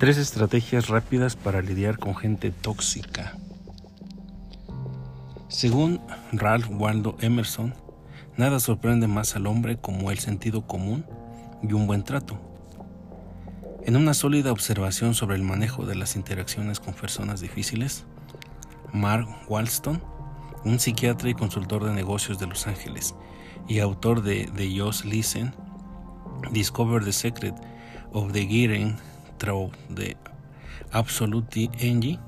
[0.00, 3.36] Tres estrategias rápidas para lidiar con gente tóxica.
[5.48, 6.00] Según
[6.32, 7.74] Ralph Waldo Emerson,
[8.38, 11.04] nada sorprende más al hombre como el sentido común
[11.62, 12.40] y un buen trato.
[13.84, 18.06] En una sólida observación sobre el manejo de las interacciones con personas difíciles,
[18.94, 20.02] Mark Walston,
[20.64, 23.14] un psiquiatra y consultor de negocios de Los Ángeles
[23.68, 25.52] y autor de The Just Listen,
[26.52, 27.54] Discover the Secret
[28.14, 28.96] of the Getting
[29.40, 30.18] The
[30.92, 32.18] Absolute Engie,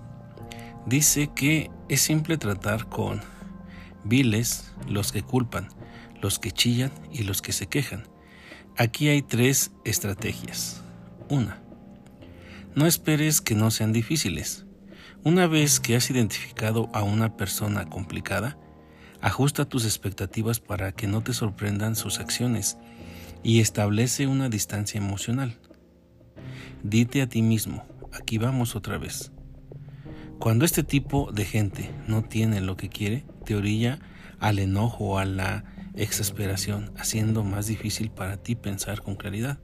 [0.87, 3.21] dice que es simple tratar con
[4.03, 5.69] viles los que culpan,
[6.23, 8.05] los que chillan y los que se quejan.
[8.79, 10.83] Aquí hay tres estrategias.
[11.29, 11.61] Una,
[12.75, 14.65] no esperes que no sean difíciles.
[15.23, 18.57] Una vez que has identificado a una persona complicada,
[19.21, 22.79] ajusta tus expectativas para que no te sorprendan sus acciones
[23.43, 25.59] y establece una distancia emocional.
[26.83, 29.31] Dite a ti mismo, aquí vamos otra vez.
[30.41, 34.01] Cuando este tipo de gente no tiene lo que quiere, te orilla
[34.41, 39.61] al enojo o a la exasperación, haciendo más difícil para ti pensar con claridad.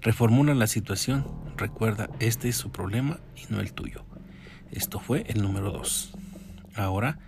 [0.00, 1.26] Reformula la situación,
[1.58, 4.06] recuerda, este es su problema y no el tuyo.
[4.70, 6.12] Esto fue el número 2.
[6.74, 7.18] Ahora,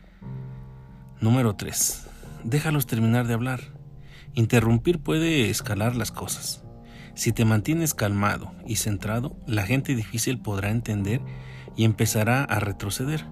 [1.21, 2.07] número 3.
[2.45, 3.61] Déjalos terminar de hablar.
[4.33, 6.65] Interrumpir puede escalar las cosas.
[7.15, 11.21] Si te mantienes calmado y centrado, la gente difícil podrá entender
[11.77, 13.27] y empezará a retroceder.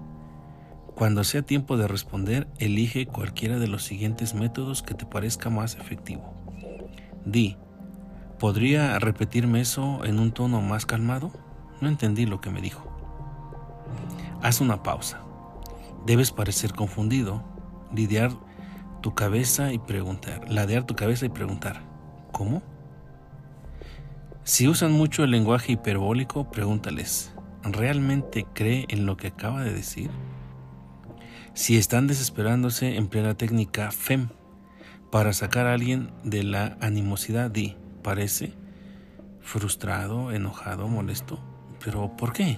[0.95, 5.75] Cuando sea tiempo de responder, elige cualquiera de los siguientes métodos que te parezca más
[5.75, 6.33] efectivo.
[7.25, 7.57] Di,
[8.39, 11.31] ¿podría repetirme eso en un tono más calmado?
[11.81, 12.85] No entendí lo que me dijo.
[14.43, 15.21] Haz una pausa.
[16.05, 17.43] Debes parecer confundido,
[17.93, 18.31] lidiar
[19.01, 21.81] tu cabeza y preguntar, ladear tu cabeza y preguntar,
[22.31, 22.61] ¿cómo?
[24.43, 27.31] Si usan mucho el lenguaje hiperbólico, pregúntales,
[27.63, 30.09] ¿realmente cree en lo que acaba de decir?
[31.53, 34.29] Si están desesperándose, emplea la técnica FEM
[35.11, 37.51] para sacar a alguien de la animosidad.
[37.51, 38.53] Di, parece
[39.41, 41.39] frustrado, enojado, molesto.
[41.83, 42.57] ¿Pero por qué?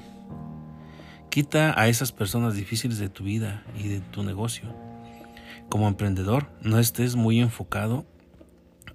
[1.30, 4.74] Quita a esas personas difíciles de tu vida y de tu negocio.
[5.68, 8.06] Como emprendedor, no estés muy enfocado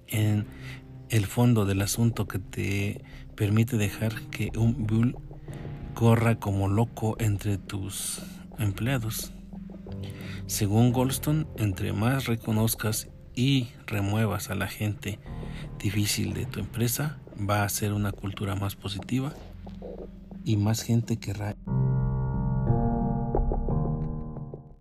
[0.07, 0.47] en
[1.11, 3.03] el fondo del asunto que te
[3.35, 5.17] permite dejar que un bull
[5.95, 8.23] corra como loco entre tus
[8.59, 9.33] empleados.
[10.47, 15.19] Según Goldstone, entre más reconozcas y remuevas a la gente
[15.79, 19.33] difícil de tu empresa, va a ser una cultura más positiva
[20.45, 21.57] y más gente querrá